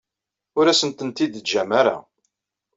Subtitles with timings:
[0.57, 1.97] Ur asen-tent-id-teǧǧam ara.